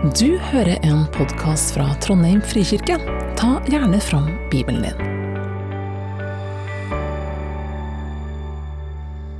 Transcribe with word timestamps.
Du 0.00 0.38
hører 0.40 0.78
en 0.80 1.02
podkast 1.12 1.74
fra 1.74 1.84
Trondheim 2.00 2.38
frikirke. 2.40 2.94
Ta 3.36 3.58
gjerne 3.68 3.98
fram 4.00 4.30
Bibelen 4.48 4.86
din. 4.86 5.02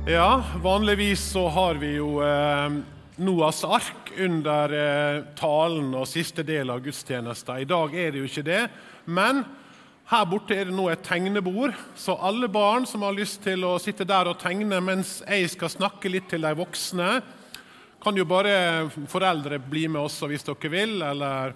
Ja, 0.05 0.43
vanligvis 0.61 1.23
så 1.31 1.47
har 1.49 1.81
vi 1.81 1.95
jo 1.95 2.21
eh, 2.21 2.77
Noas 3.25 3.63
ark 3.65 4.13
under 4.21 4.77
eh, 4.77 5.23
talen 5.41 5.95
og 5.97 6.05
siste 6.05 6.45
del 6.45 6.69
av 6.69 6.85
gudstjenesten. 6.85 7.65
I 7.65 7.69
dag 7.73 7.97
er 7.97 8.13
det 8.13 8.21
jo 8.21 8.29
ikke 8.29 8.45
det, 8.45 8.61
men 9.09 9.41
her 10.13 10.29
borte 10.29 10.61
er 10.61 10.69
det 10.69 10.77
nå 10.77 10.91
et 10.93 11.01
tegnebord, 11.01 11.73
så 11.97 12.21
alle 12.21 12.45
barn 12.53 12.85
som 12.85 13.01
har 13.01 13.17
lyst 13.17 13.41
til 13.49 13.65
å 13.65 13.79
sitte 13.81 14.05
der 14.05 14.29
og 14.29 14.37
tegne 14.37 14.77
mens 14.77 15.23
jeg 15.25 15.55
skal 15.57 15.73
snakke 15.73 16.13
litt 16.13 16.29
til 16.29 16.45
de 16.45 16.53
voksne, 16.61 17.15
kan 18.01 18.17
jo 18.17 18.25
bare 18.25 18.89
foreldre 19.09 19.59
bli 19.61 19.87
med 19.87 20.01
også 20.01 20.29
hvis 20.31 20.45
dere 20.47 20.71
vil, 20.73 20.97
eller 21.05 21.53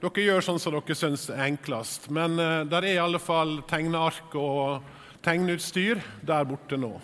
dere 0.00 0.24
gjør 0.24 0.44
sånn 0.46 0.60
som 0.62 0.76
dere 0.76 0.96
syns 0.96 1.28
er 1.34 1.44
enklest. 1.48 2.08
Men 2.14 2.38
uh, 2.40 2.64
der 2.68 2.86
er 2.86 2.96
i 2.96 3.02
alle 3.02 3.20
fall 3.20 3.58
tegneark 3.68 4.34
og 4.38 4.82
tegneutstyr 5.24 6.00
der 6.24 6.48
borte 6.48 6.78
nå. 6.80 6.94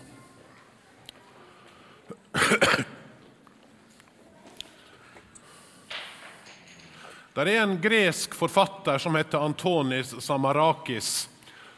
Der 7.35 7.49
er 7.51 7.65
en 7.65 7.81
gresk 7.83 8.35
forfatter 8.39 9.01
som 9.03 9.17
heter 9.19 9.43
Antonis 9.43 10.13
Samarakis, 10.23 11.27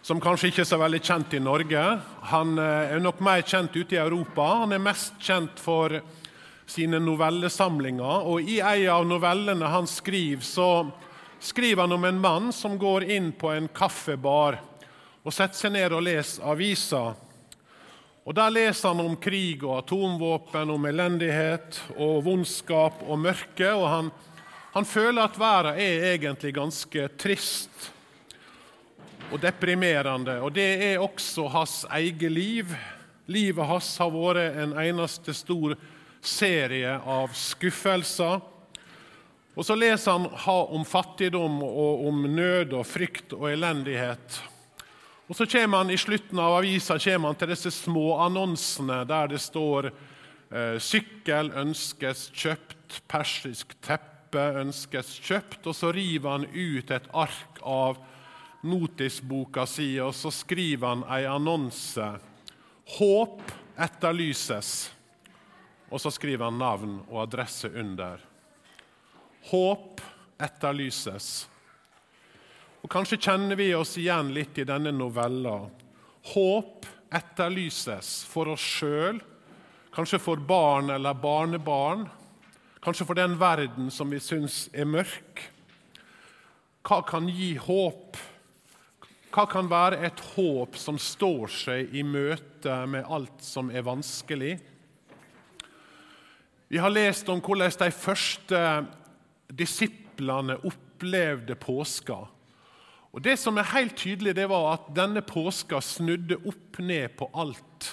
som 0.05 0.21
kanskje 0.21 0.51
ikke 0.51 0.61
er 0.67 0.69
så 0.69 0.77
veldig 0.77 1.01
kjent 1.01 1.33
i 1.33 1.41
Norge. 1.41 1.85
Han 2.29 2.59
eh, 2.61 2.93
er 2.93 3.01
nok 3.01 3.23
mer 3.25 3.41
kjent 3.41 3.73
ute 3.73 3.97
i 3.97 4.03
Europa. 4.03 4.51
Han 4.61 4.77
er 4.77 4.85
mest 4.85 5.17
kjent 5.17 5.57
for 5.57 5.97
sine 6.67 7.01
novellesamlinger. 7.03 8.27
Og 8.27 8.41
I 8.41 8.61
en 8.61 8.89
av 8.93 9.07
novellene 9.07 9.71
han 9.71 9.87
skriver, 9.91 10.45
så 10.45 10.71
skriver 11.41 11.87
han 11.87 11.93
om 11.93 12.05
en 12.05 12.21
mann 12.21 12.53
som 12.53 12.79
går 12.79 13.07
inn 13.17 13.33
på 13.33 13.53
en 13.55 13.69
kaffebar 13.69 14.59
og 15.27 15.35
setter 15.35 15.59
seg 15.59 15.75
ned 15.75 15.95
og 15.95 16.05
leser 16.07 16.45
aviser. 16.47 17.17
Og 18.27 18.35
Der 18.35 18.51
leser 18.51 18.91
han 18.91 19.01
om 19.05 19.17
krig 19.23 19.63
og 19.63 19.85
atomvåpen, 19.85 20.71
om 20.71 20.87
elendighet 20.87 21.79
og 21.95 22.25
vondskap 22.27 23.05
og 23.07 23.19
mørke. 23.23 23.71
og 23.71 23.89
Han, 23.89 24.11
han 24.75 24.85
føler 24.85 25.23
at 25.23 25.39
verden 25.39 25.79
er 25.79 26.09
egentlig 26.15 26.55
ganske 26.55 27.09
trist 27.19 27.93
og 29.31 29.39
deprimerende. 29.43 30.41
Og 30.43 30.55
det 30.55 30.67
er 30.93 31.03
også 31.03 31.47
hans 31.49 31.85
eget 31.91 32.33
liv. 32.33 32.75
Livet 33.27 33.67
hans 33.67 33.97
har 33.99 34.11
vært 34.11 34.59
en 34.63 34.75
eneste 34.79 35.35
stor 35.35 35.75
serie 36.21 36.99
av 36.99 37.33
skuffelser. 37.37 38.41
Og 39.57 39.65
så 39.65 39.77
leser 39.79 40.13
han 40.13 40.27
om 40.77 40.85
fattigdom 40.85 41.63
og 41.65 42.05
om 42.09 42.27
nød 42.29 42.75
og 42.77 42.85
frykt 42.87 43.33
og 43.37 43.49
elendighet. 43.53 44.43
Og 45.29 45.37
Så 45.37 45.47
kommer 45.47 45.79
han 45.79 45.91
i 45.91 45.99
slutten 45.99 46.39
av 46.39 46.61
avisa 46.61 46.99
han 46.99 47.35
til 47.35 47.49
disse 47.51 47.71
små 47.71 48.19
annonsene 48.23 49.05
der 49.05 49.27
det 49.27 49.41
står 49.41 49.91
eh, 49.91 50.79
'Sykkel 50.79 51.51
ønskes 51.51 52.31
kjøpt', 52.31 53.01
'Persisk 53.09 53.75
teppe 53.83 54.61
ønskes 54.61 55.19
kjøpt'. 55.21 55.67
Og 55.67 55.75
så 55.75 55.91
river 55.91 56.31
han 56.31 56.47
ut 56.47 56.91
et 56.91 57.09
ark 57.13 57.59
av 57.63 57.97
notisboka 58.63 59.67
si, 59.67 59.99
og 60.01 60.15
så 60.15 60.31
skriver 60.31 60.89
han 60.89 61.05
ei 61.11 61.25
annonse. 61.27 62.21
'Håp 62.87 63.43
etterlyses'. 63.79 64.96
Og 65.91 66.01
så 66.03 66.11
skriver 66.11 66.49
han 66.49 66.59
navn 66.59 66.99
og 67.07 67.23
adresse 67.23 67.71
under. 67.71 68.23
Håp 69.51 70.03
etterlyses. 70.43 71.47
Og 72.83 72.91
Kanskje 72.91 73.19
kjenner 73.19 73.59
vi 73.59 73.73
oss 73.75 73.97
igjen 73.99 74.33
litt 74.35 74.59
i 74.59 74.67
denne 74.67 74.93
novella. 74.95 75.61
Håp 76.35 76.87
etterlyses 77.15 78.21
for 78.27 78.51
oss 78.51 78.63
sjøl, 78.63 79.21
kanskje 79.95 80.21
for 80.21 80.43
barn 80.43 80.91
eller 80.95 81.15
barnebarn, 81.15 82.05
kanskje 82.83 83.07
for 83.07 83.19
den 83.19 83.37
verden 83.41 83.91
som 83.95 84.11
vi 84.11 84.21
syns 84.23 84.67
er 84.75 84.89
mørk. 84.91 85.43
Hva 86.87 87.01
kan 87.07 87.31
gi 87.31 87.55
håp? 87.59 88.19
Hva 89.35 89.45
kan 89.51 89.71
være 89.71 89.99
et 90.07 90.21
håp 90.35 90.79
som 90.79 90.99
står 90.99 91.51
seg 91.53 91.95
i 91.95 92.05
møte 92.07 92.77
med 92.91 93.07
alt 93.11 93.43
som 93.43 93.71
er 93.71 93.87
vanskelig? 93.87 94.55
Vi 96.69 96.79
har 96.79 96.91
lest 96.91 97.29
om 97.29 97.41
hvordan 97.41 97.71
de 97.79 97.91
første 97.95 98.63
disiplene 99.55 100.57
opplevde 100.67 101.55
påska. 101.55 102.25
Og 103.15 103.23
Det 103.23 103.37
som 103.41 103.57
er 103.59 103.71
helt 103.71 103.97
tydelig, 103.97 104.35
det 104.35 104.49
var 104.51 104.75
at 104.75 104.89
denne 104.97 105.23
påska 105.25 105.81
snudde 105.81 106.37
opp 106.45 106.79
ned 106.79 107.15
på 107.17 107.31
alt. 107.33 107.93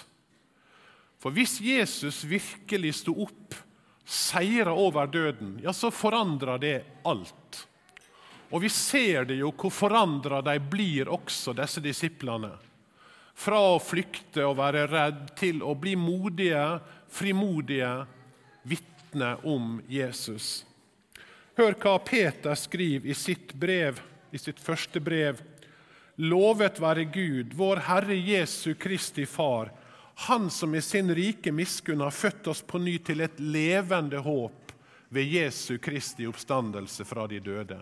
For 1.21 1.31
hvis 1.31 1.61
Jesus 1.63 2.25
virkelig 2.27 2.97
sto 2.97 3.13
opp, 3.23 3.55
seira 4.03 4.73
over 4.75 5.07
døden, 5.07 5.59
ja, 5.63 5.71
så 5.71 5.93
forandra 5.93 6.57
det 6.59 6.81
alt. 7.07 7.61
Og 8.51 8.65
vi 8.65 8.69
ser 8.69 9.29
det 9.29 9.37
jo 9.39 9.53
hvor 9.55 9.71
forandra 9.71 10.41
de 10.43 10.57
blir 10.59 11.07
også, 11.07 11.53
disse 11.55 11.79
disiplene. 11.81 12.51
Fra 13.33 13.61
å 13.63 13.79
flykte 13.81 14.43
og 14.45 14.59
være 14.59 14.83
redd 14.91 15.23
til 15.39 15.63
å 15.63 15.71
bli 15.79 15.95
modige, 15.97 16.81
frimodige, 17.09 17.93
vitne 19.13 19.35
om 19.43 19.81
Jesus. 19.87 20.65
Hør 21.55 21.75
hva 21.77 21.99
Peter 21.99 22.55
skriver 22.55 23.09
i 23.09 23.13
sitt 23.13 23.53
brev, 23.53 23.99
i 24.31 24.37
sitt 24.37 24.59
første 24.59 24.99
brev. 24.99 25.41
Lovet 26.17 26.79
være 26.81 27.05
Gud, 27.05 27.53
vår 27.53 27.83
Herre 27.87 28.15
Jesu 28.15 28.73
Kristi 28.73 29.25
Far, 29.25 29.71
Han 30.15 30.49
som 30.49 30.75
i 30.75 30.81
sin 30.81 31.09
rike 31.15 31.51
miskunn 31.51 32.01
har 32.01 32.11
født 32.11 32.47
oss 32.47 32.61
på 32.61 32.77
ny 32.77 32.99
til 33.01 33.21
et 33.21 33.39
levende 33.39 34.19
håp 34.21 34.71
ved 35.09 35.23
Jesu 35.25 35.79
Kristi 35.81 36.27
oppstandelse 36.29 37.05
fra 37.05 37.25
de 37.27 37.39
døde. 37.39 37.79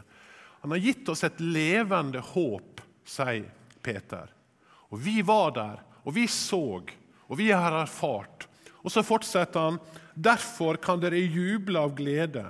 Han 0.62 0.72
har 0.72 0.80
gitt 0.80 1.10
oss 1.10 1.26
et 1.28 1.42
levende 1.44 2.20
håp, 2.20 2.80
sier 3.04 3.52
Peter. 3.84 4.32
Og 4.90 5.04
Vi 5.04 5.22
var 5.22 5.52
der, 5.52 5.84
og 6.04 6.16
vi 6.16 6.28
så, 6.28 6.80
og 7.28 7.38
vi 7.38 7.52
har 7.52 7.82
erfart. 7.82 8.48
Og 8.82 8.92
så 8.92 9.04
fortsetter 9.06 9.70
han 9.70 9.80
Derfor 10.14 10.76
kan 10.82 11.00
dere 11.00 11.22
juble 11.22 11.80
av 11.80 11.94
glede, 11.96 12.44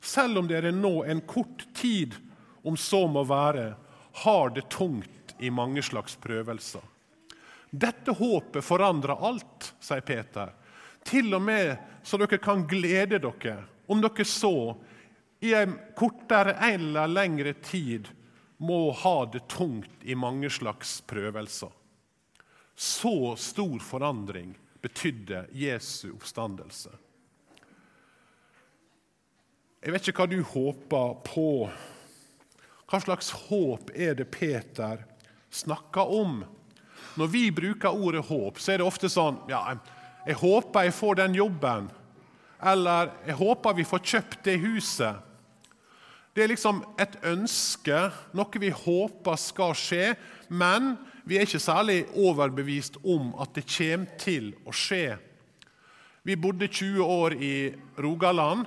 selv 0.00 0.40
om 0.40 0.48
dere 0.50 0.72
nå 0.74 1.04
en 1.04 1.20
kort 1.20 1.62
tid, 1.76 2.16
om 2.66 2.76
så 2.76 3.04
må 3.06 3.22
være, 3.24 3.74
har 4.24 4.50
det 4.50 4.66
tungt 4.74 5.34
i 5.38 5.50
mange 5.50 5.82
slags 5.86 6.16
prøvelser. 6.18 6.82
Dette 7.70 8.14
håpet 8.18 8.64
forandrer 8.64 9.24
alt, 9.28 9.72
sier 9.80 10.02
Peter. 10.02 10.50
Til 11.06 11.30
og 11.36 11.44
med 11.44 11.76
så 12.02 12.18
dere 12.18 12.40
kan 12.42 12.66
glede 12.66 13.20
dere, 13.22 13.58
om 13.86 14.02
dere 14.02 14.26
så 14.26 14.74
i 15.40 15.54
en 15.54 15.76
kortere 15.96 16.56
eller 16.72 17.06
lengre 17.06 17.54
tid 17.62 18.08
må 18.58 18.88
ha 19.04 19.18
det 19.30 19.44
tungt 19.48 20.02
i 20.02 20.16
mange 20.18 20.50
slags 20.50 20.98
prøvelser. 21.06 21.70
Så 22.74 23.36
stor 23.38 23.78
forandring 23.82 24.56
betydde 24.82 25.46
Jesu 25.56 26.10
oppstandelse. 26.14 26.92
Jeg 29.78 29.94
vet 29.94 30.08
ikke 30.10 30.24
hva 30.24 30.30
du 30.30 30.40
håper 30.42 31.14
på. 31.26 31.50
Hva 32.88 33.00
slags 33.02 33.30
håp 33.48 33.92
er 33.94 34.16
det 34.18 34.30
Peter 34.32 35.04
snakker 35.54 36.10
om? 36.18 36.42
Når 37.18 37.30
vi 37.30 37.44
bruker 37.54 37.94
ordet 37.94 38.24
håp, 38.26 38.58
så 38.58 38.74
er 38.74 38.80
det 38.80 38.88
ofte 38.88 39.10
sånn 39.10 39.38
ja, 39.50 39.62
jeg 40.26 40.38
håper 40.40 40.88
jeg 40.88 40.96
får 40.98 41.20
den 41.22 41.38
jobben. 41.38 41.88
Eller 42.58 43.12
jeg 43.26 43.38
håper 43.38 43.78
vi 43.78 43.86
får 43.86 44.04
kjøpt 44.12 44.44
det 44.48 44.58
huset. 44.64 45.24
Det 46.34 46.44
er 46.44 46.52
liksom 46.52 46.82
et 47.00 47.16
ønske, 47.26 48.00
noe 48.36 48.60
vi 48.62 48.70
håper 48.70 49.38
skal 49.40 49.72
skje, 49.78 50.12
men 50.48 50.92
vi 51.28 51.36
er 51.36 51.44
ikke 51.44 51.60
særlig 51.60 52.02
overbevist 52.16 52.96
om 53.04 53.34
at 53.40 53.52
det 53.58 53.66
kommer 53.68 54.14
til 54.20 54.52
å 54.64 54.72
skje. 54.72 55.18
Vi 56.24 56.36
bodde 56.40 56.68
20 56.68 57.04
år 57.04 57.34
i 57.36 57.54
Rogaland, 58.00 58.64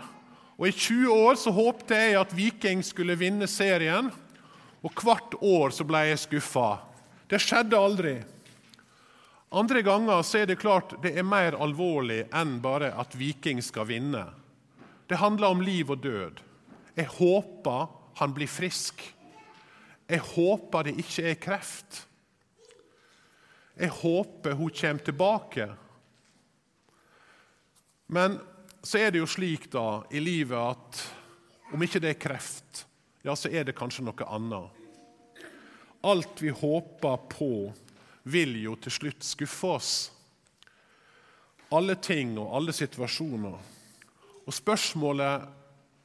og 0.62 0.68
i 0.70 0.74
20 0.76 1.10
år 1.10 1.40
så 1.42 1.54
håpte 1.56 1.98
jeg 1.98 2.20
at 2.20 2.36
Viking 2.38 2.84
skulle 2.86 3.18
vinne 3.18 3.48
serien. 3.50 4.12
Og 4.86 4.94
hvert 5.02 5.34
år 5.42 5.74
så 5.74 5.86
ble 5.90 6.04
jeg 6.12 6.22
skuffa. 6.22 6.84
Det 7.30 7.40
skjedde 7.42 7.80
aldri. 7.80 8.14
Andre 9.58 9.82
ganger 9.82 10.22
så 10.22 10.44
er 10.44 10.52
det 10.52 10.60
klart 10.62 10.94
det 11.02 11.16
er 11.18 11.26
mer 11.28 11.58
alvorlig 11.58 12.28
enn 12.30 12.60
bare 12.62 12.92
at 12.94 13.18
Viking 13.18 13.62
skal 13.66 13.90
vinne. 13.90 14.24
Det 15.10 15.18
handler 15.20 15.58
om 15.58 15.66
liv 15.66 15.90
og 15.90 16.06
død. 16.06 16.46
Jeg 16.94 17.10
håper 17.18 17.90
han 18.22 18.38
blir 18.38 18.50
frisk. 18.50 19.02
Jeg 20.06 20.22
håper 20.36 20.88
det 20.88 20.98
ikke 21.02 21.30
er 21.32 21.42
kreft. 21.42 22.04
Jeg 23.82 23.90
håper 23.90 24.54
hun 24.54 24.70
kommer 24.70 25.02
tilbake. 25.02 25.66
Men 28.14 28.38
så 28.84 29.00
er 29.02 29.12
det 29.12 29.24
jo 29.24 29.30
slik 29.30 29.66
da 29.74 30.04
i 30.14 30.22
livet 30.22 30.58
at 30.58 31.02
Om 31.72 31.84
ikke 31.86 32.02
det 32.04 32.10
er 32.12 32.20
kreft, 32.20 32.82
ja, 33.24 33.32
så 33.32 33.48
er 33.48 33.64
det 33.64 33.78
kanskje 33.78 34.04
noe 34.04 34.26
annet. 34.28 34.82
Alt 36.04 36.42
vi 36.44 36.52
håper 36.52 37.22
på, 37.32 37.72
vil 38.28 38.58
jo 38.60 38.74
til 38.76 38.92
slutt 38.92 39.24
skuffe 39.24 39.70
oss. 39.78 39.92
Alle 41.72 41.96
ting 41.96 42.34
og 42.36 42.52
alle 42.60 42.76
situasjoner. 42.76 43.56
Og 44.44 44.52
spørsmålet 44.52 45.48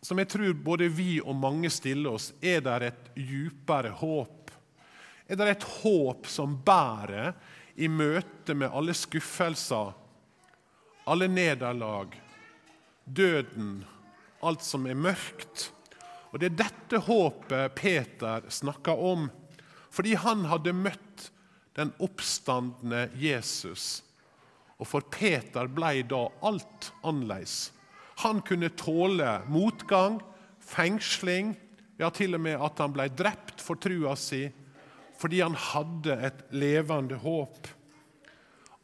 som 0.07 0.23
jeg 0.23 0.31
tror 0.31 0.55
både 0.55 0.87
vi 0.93 1.19
og 1.19 1.35
mange 1.35 1.71
stiller 1.75 2.15
oss, 2.15 2.31
er 2.39 2.63
det 2.63 2.77
et 2.93 3.09
djupere 3.19 3.91
håp? 3.91 4.53
Er 5.27 5.41
det 5.41 5.49
et 5.51 5.69
håp 5.83 6.29
som 6.31 6.55
bærer 6.63 7.35
i 7.77 7.89
møte 7.89 8.55
med 8.57 8.73
alle 8.73 8.95
skuffelser, 8.97 9.93
alle 11.07 11.29
nederlag, 11.29 12.15
døden, 13.05 13.85
alt 14.43 14.65
som 14.65 14.87
er 14.89 14.99
mørkt? 14.99 15.71
Og 16.33 16.41
Det 16.41 16.51
er 16.51 16.59
dette 16.65 17.01
håpet 17.07 17.77
Peter 17.79 18.45
snakker 18.53 18.99
om, 18.99 19.31
fordi 19.91 20.17
han 20.21 20.45
hadde 20.51 20.75
møtt 20.77 21.31
den 21.77 21.93
oppstandende 22.03 23.07
Jesus. 23.17 24.03
Og 24.77 24.89
for 24.89 25.07
Peter 25.13 25.69
ble 25.73 26.03
da 26.09 26.27
alt 26.45 26.91
annerledes. 27.01 27.71
Han 28.25 28.43
kunne 28.45 28.73
tåle 28.77 29.39
motgang, 29.53 30.19
fengsling, 30.61 31.55
ja, 32.01 32.11
til 32.13 32.37
og 32.37 32.43
med 32.45 32.61
at 32.61 32.81
han 32.81 32.93
ble 32.93 33.09
drept 33.13 33.63
for 33.65 33.81
trua 33.81 34.17
si, 34.21 34.47
fordi 35.21 35.41
han 35.41 35.57
hadde 35.59 36.17
et 36.29 36.45
levende 36.53 37.19
håp. 37.23 37.69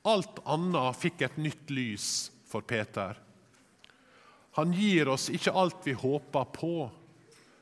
Alt 0.09 0.41
annet 0.49 0.99
fikk 0.99 1.23
et 1.23 1.37
nytt 1.39 1.71
lys 1.71 2.09
for 2.49 2.65
Peter. 2.67 3.19
Han 4.59 4.73
gir 4.77 5.09
oss 5.09 5.31
ikke 5.33 5.55
alt 5.57 5.87
vi 5.87 5.95
håper 5.97 6.45
på. 6.53 6.91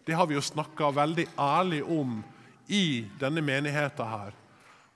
Det 0.06 0.16
har 0.18 0.26
vi 0.26 0.34
jo 0.34 0.42
snakka 0.42 0.90
veldig 0.96 1.26
ærlig 1.38 1.82
om 1.84 2.18
i 2.66 3.06
denne 3.20 3.42
menigheten 3.44 4.08
her. 4.10 4.34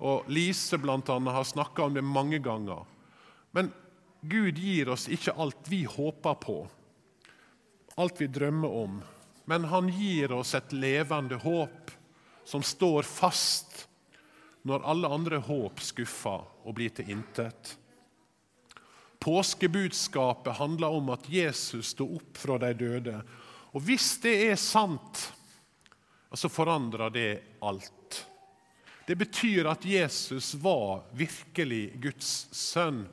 Og 0.03 0.27
Lise 0.27 0.79
annet 0.79 1.37
har 1.37 1.45
snakka 1.47 1.87
om 1.87 1.95
det 1.95 2.03
mange 2.03 2.39
ganger. 2.43 2.83
Men 3.55 3.71
Gud 4.21 4.59
gir 4.59 4.89
oss 4.89 5.07
ikke 5.13 5.37
alt 5.39 5.69
vi 5.69 5.85
håper 5.85 6.35
på, 6.41 6.57
alt 8.01 8.21
vi 8.21 8.27
drømmer 8.27 8.69
om. 8.69 9.03
Men 9.45 9.65
han 9.69 9.91
gir 9.93 10.33
oss 10.33 10.55
et 10.57 10.73
levende 10.73 11.37
håp 11.37 11.84
som 12.45 12.63
står 12.63 13.03
fast 13.03 13.89
når 14.63 14.85
alle 14.89 15.09
andre 15.09 15.41
håp 15.45 15.81
skuffer 15.85 16.45
og 16.65 16.77
blir 16.77 16.93
til 16.97 17.11
intet. 17.13 17.77
Påskebudskapet 19.25 20.57
handler 20.61 20.93
om 20.97 21.09
at 21.15 21.29
Jesus 21.33 21.95
sto 21.95 22.07
opp 22.17 22.37
fra 22.41 22.59
de 22.61 22.73
døde. 22.77 23.17
Og 23.73 23.85
hvis 23.85 24.19
det 24.25 24.35
er 24.51 24.61
sant, 24.61 25.21
så 26.35 26.51
forandrer 26.51 27.13
det 27.15 27.31
alt. 27.65 28.27
Det 29.07 29.17
betyr 29.17 29.69
at 29.71 29.85
Jesus 29.85 30.55
var 30.55 31.05
virkelig 31.13 31.93
Guds 32.03 32.49
sønn. 32.53 33.05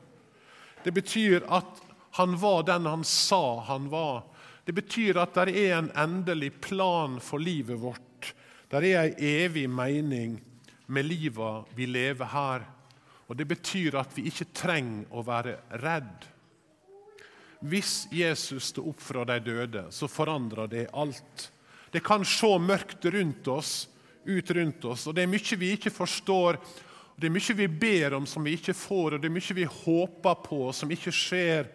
Det 0.84 0.92
betyr 0.92 1.46
at 1.48 1.82
han 2.18 2.36
var 2.40 2.64
den 2.68 2.86
han 2.86 3.04
sa 3.04 3.60
han 3.68 3.90
var. 3.90 4.24
Det 4.66 4.74
betyr 4.74 5.20
at 5.22 5.36
det 5.36 5.56
er 5.56 5.78
en 5.78 5.92
endelig 5.96 6.54
plan 6.62 7.20
for 7.24 7.40
livet 7.40 7.80
vårt. 7.80 8.11
Det 8.72 8.94
er 8.94 9.10
en 9.10 9.18
evig 9.20 9.66
mening 9.70 10.38
med 10.88 11.08
livet 11.08 11.72
vi 11.76 11.86
lever 11.86 12.26
her. 12.32 12.68
Og 13.28 13.36
Det 13.38 13.48
betyr 13.48 13.96
at 14.00 14.14
vi 14.16 14.28
ikke 14.28 14.52
trenger 14.56 15.12
å 15.12 15.24
være 15.24 15.58
redd. 15.84 16.28
Hvis 17.62 18.08
Jesus 18.12 18.72
står 18.72 18.88
opp 18.90 19.02
fra 19.04 19.26
de 19.28 19.38
døde, 19.44 19.84
så 19.92 20.08
forandrer 20.10 20.68
det 20.72 20.88
alt. 20.94 21.52
Det 21.92 22.02
kan 22.04 22.26
se 22.26 22.50
mørkt 22.60 23.06
rundt 23.06 23.48
oss, 23.48 23.90
ut 24.26 24.52
rundt 24.52 24.86
oss, 24.86 25.06
og 25.08 25.16
det 25.16 25.24
er 25.24 25.30
mye 25.30 25.60
vi 25.60 25.76
ikke 25.76 25.94
forstår 25.94 26.58
det 27.22 27.28
er 27.30 27.34
mye 27.36 27.54
vi 27.54 27.68
ber 27.68 28.16
om 28.18 28.26
som 28.26 28.42
vi 28.42 28.56
ikke 28.58 28.74
får, 28.74 29.14
og 29.14 29.22
det 29.22 29.30
er 29.30 29.36
mye 29.36 29.54
vi 29.54 29.68
håper 29.70 30.40
på 30.42 30.62
som 30.74 30.90
ikke 30.90 31.12
skjer. 31.14 31.68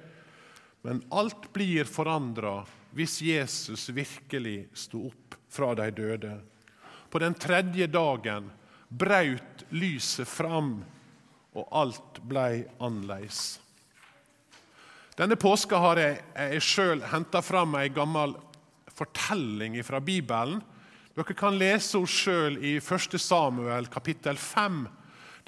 Men 0.83 1.05
alt 1.15 1.47
blir 1.55 1.87
forandra 1.87 2.65
hvis 2.97 3.21
Jesus 3.23 3.85
virkelig 3.95 4.65
sto 4.75 5.05
opp 5.07 5.37
fra 5.53 5.71
de 5.79 5.87
døde. 5.95 6.33
På 7.17 7.21
den 7.21 7.35
tredje 7.35 7.87
dagen 7.87 8.51
braut 8.89 9.63
lyset 9.73 10.29
fram, 10.29 10.83
og 11.57 11.71
alt 11.73 12.19
ble 12.29 12.67
annerledes. 12.77 13.39
Denne 15.17 15.39
påska 15.41 15.81
har 15.81 15.97
jeg, 15.97 16.19
jeg 16.37 16.61
sjøl 16.67 17.01
henta 17.09 17.41
fram 17.41 17.73
ei 17.81 17.89
gammel 17.89 18.35
fortelling 18.93 19.79
fra 19.81 20.03
Bibelen. 20.05 20.61
Dere 21.17 21.39
kan 21.41 21.57
lese 21.57 21.97
henne 21.97 22.13
sjøl 22.19 22.61
i 22.61 22.75
1. 22.83 23.17
Samuel 23.17 23.89
kapittel 23.89 24.37
5 24.37 24.85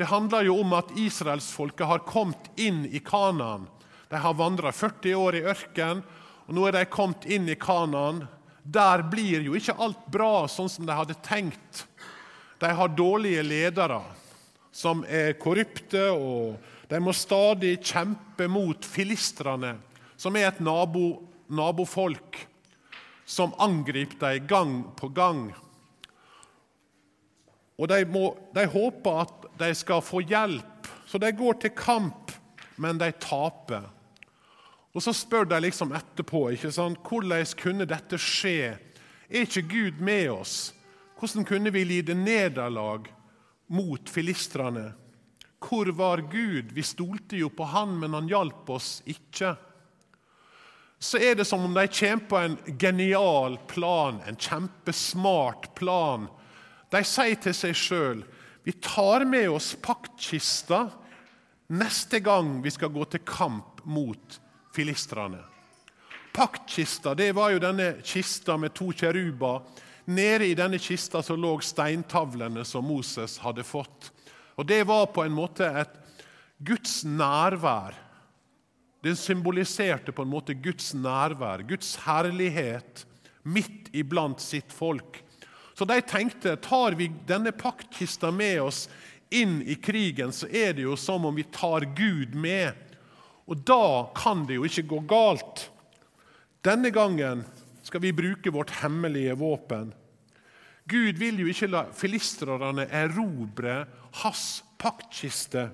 det 0.00 0.08
handler 0.08 0.48
jo 0.48 0.56
om 0.62 0.72
at 0.72 0.96
israelsfolket 0.96 1.84
har 1.92 2.06
kommet 2.08 2.48
inn 2.56 2.86
i 2.88 3.04
Kanaan. 3.04 3.68
De 4.08 4.24
har 4.24 4.40
vandra 4.40 4.72
40 4.72 5.20
år 5.20 5.36
i 5.36 5.44
ørken, 5.52 6.00
og 6.48 6.56
nå 6.56 6.64
er 6.64 6.80
de 6.80 6.88
kommet 6.88 7.28
inn 7.28 7.44
i 7.44 7.60
Kanaan. 7.60 8.24
Der 8.68 9.02
blir 9.08 9.40
jo 9.46 9.54
ikke 9.56 9.76
alt 9.80 10.00
bra 10.12 10.44
sånn 10.50 10.68
som 10.68 10.84
de 10.84 10.92
hadde 10.92 11.16
tenkt. 11.24 11.86
De 12.60 12.68
har 12.74 12.90
dårlige 12.92 13.44
ledere 13.46 14.02
som 14.74 15.00
er 15.08 15.38
korrupte, 15.40 16.02
og 16.12 16.58
de 16.90 17.00
må 17.00 17.14
stadig 17.16 17.78
kjempe 17.80 18.48
mot 18.50 18.84
filistrene, 18.84 19.76
som 20.20 20.36
er 20.36 20.50
et 20.50 20.60
nabo, 20.60 21.22
nabofolk 21.48 22.36
som 23.28 23.54
angriper 23.60 24.36
dem 24.36 24.46
gang 24.50 24.76
på 24.96 25.10
gang. 25.16 25.48
Og 27.78 27.88
de, 27.88 28.02
må, 28.10 28.32
de, 28.54 28.64
håper 28.68 29.22
at 29.22 29.48
de 29.60 29.68
skal 29.76 30.02
få 30.02 30.22
hjelp, 30.26 30.88
så 31.06 31.20
de 31.22 31.30
går 31.36 31.60
til 31.62 31.74
kamp, 31.78 32.32
men 32.76 32.98
de 33.00 33.10
taper. 33.22 33.86
Og 34.94 35.02
Så 35.02 35.12
spør 35.12 35.44
de 35.44 35.60
liksom 35.60 35.92
etterpå 35.92 36.48
ikke 36.54 36.72
sant? 36.72 36.98
hvordan 37.04 37.54
kunne 37.56 37.86
dette 37.86 38.18
skje. 38.18 38.78
Er 39.28 39.44
ikke 39.44 39.62
Gud 39.68 40.00
med 40.00 40.30
oss? 40.30 40.72
Hvordan 41.18 41.44
kunne 41.44 41.70
vi 41.70 41.84
lide 41.84 42.14
nederlag 42.14 43.08
mot 43.68 44.08
filistrene? 44.08 44.92
Hvor 45.60 45.90
var 45.92 46.22
Gud? 46.30 46.72
Vi 46.72 46.82
stolte 46.82 47.36
jo 47.36 47.48
på 47.48 47.64
Han, 47.64 47.98
men 47.98 48.14
Han 48.14 48.28
hjalp 48.28 48.70
oss 48.70 49.02
ikke. 49.06 49.56
Så 50.98 51.18
er 51.18 51.34
det 51.34 51.46
som 51.46 51.62
om 51.64 51.74
de 51.74 51.86
kommer 51.86 52.28
på 52.28 52.38
en 52.38 52.58
genial 52.78 53.58
plan, 53.68 54.22
en 54.26 54.36
kjempesmart 54.36 55.74
plan 55.74 56.28
de 56.92 57.04
sier 57.04 57.36
til 57.42 57.56
seg 57.56 57.76
sjøl 57.76 58.22
vi 58.66 58.74
tar 58.84 59.24
med 59.28 59.48
oss 59.52 59.72
paktkista 59.80 60.86
neste 61.72 62.20
gang 62.24 62.58
vi 62.64 62.72
skal 62.72 62.92
gå 62.92 63.04
til 63.12 63.24
kamp 63.28 63.82
mot 63.88 64.38
filistrene. 64.78 65.40
Paktkista 66.32 67.14
det 67.18 67.32
var 67.34 67.50
jo 67.50 67.58
denne 67.58 67.96
kista 68.06 68.54
med 68.56 68.76
to 68.78 68.92
kjeruber. 68.94 69.64
Nede 70.06 70.46
i 70.46 70.54
denne 70.54 70.78
kista 70.78 71.18
så 71.22 71.34
lå 71.34 71.56
steintavlene 71.66 72.62
som 72.64 72.86
Moses 72.86 73.40
hadde 73.42 73.66
fått. 73.66 74.12
Og 74.54 74.66
Det 74.66 74.84
var 74.86 75.10
på 75.10 75.24
en 75.26 75.34
måte 75.34 75.66
et 75.66 75.98
Guds 76.62 77.02
nærvær. 77.04 77.98
Det 79.02 79.16
symboliserte 79.18 80.14
på 80.14 80.22
en 80.22 80.30
måte 80.30 80.54
Guds 80.54 80.94
nærvær, 80.94 81.66
Guds 81.66 81.96
herlighet, 82.06 83.04
midt 83.42 83.90
iblant 83.92 84.40
sitt 84.42 84.70
folk. 84.72 85.24
Så 85.74 85.86
de 85.86 85.98
tenkte 86.06 86.54
tar 86.62 86.94
vi 86.98 87.10
denne 87.26 87.50
paktkista 87.50 88.30
med 88.30 88.62
oss 88.62 88.86
inn 89.30 89.58
i 89.66 89.74
krigen, 89.74 90.30
så 90.32 90.46
er 90.46 90.74
det 90.74 90.86
jo 90.86 90.94
som 90.98 91.26
om 91.26 91.34
vi 91.34 91.46
tar 91.50 91.86
Gud 91.98 92.34
med. 92.34 92.87
Og 93.48 93.64
da 93.64 94.08
kan 94.16 94.44
det 94.48 94.58
jo 94.58 94.66
ikke 94.68 94.86
gå 94.90 95.00
galt. 95.08 95.68
Denne 96.64 96.92
gangen 96.92 97.46
skal 97.86 98.02
vi 98.04 98.12
bruke 98.12 98.52
vårt 98.52 98.74
hemmelige 98.82 99.36
våpen. 99.40 99.94
Gud 100.88 101.20
vil 101.20 101.40
jo 101.42 101.48
ikke 101.48 101.68
la 101.68 101.84
filistrerne 101.92 102.86
erobre 102.92 103.82
hans 104.22 104.62
paktkiste. 104.80 105.68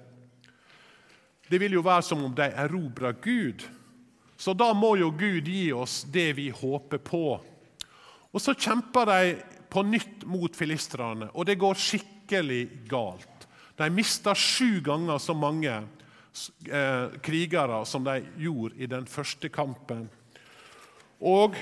Det 1.50 1.60
vil 1.60 1.76
jo 1.76 1.84
være 1.86 2.06
som 2.06 2.22
om 2.26 2.34
de 2.34 2.46
erobrer 2.50 3.18
Gud. 3.22 3.66
Så 4.36 4.54
da 4.58 4.72
må 4.74 4.94
jo 4.98 5.12
Gud 5.14 5.46
gi 5.48 5.68
oss 5.74 6.02
det 6.10 6.32
vi 6.38 6.48
håper 6.54 7.02
på. 7.02 7.26
Og 8.34 8.42
så 8.42 8.56
kjemper 8.58 9.10
de 9.10 9.34
på 9.70 9.82
nytt 9.86 10.24
mot 10.30 10.54
filistrene, 10.54 11.30
og 11.34 11.46
det 11.46 11.58
går 11.58 11.78
skikkelig 11.78 12.62
galt. 12.90 13.46
De 13.78 13.86
mister 13.90 14.38
sju 14.38 14.80
ganger 14.86 15.18
så 15.22 15.34
mange 15.34 15.72
eh, 16.70 17.14
krigere 17.22 17.84
som 17.86 18.04
de 18.04 18.20
gjorde 18.38 18.78
i 18.78 18.88
den 18.90 19.06
første 19.06 19.48
kampen. 19.48 20.06
Og 21.24 21.56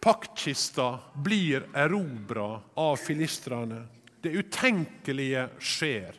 paktkista 0.00 0.98
blir 1.14 1.68
erobra 1.76 2.60
av 2.80 2.96
filistrene. 3.00 3.84
Det 4.20 4.32
utenkelige 4.32 5.46
skjer. 5.60 6.16